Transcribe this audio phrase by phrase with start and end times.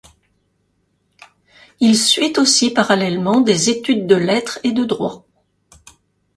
[1.79, 5.27] Il suit aussi parallèlement des études de lettres et de droit.